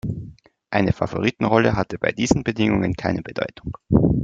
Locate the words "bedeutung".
3.21-3.77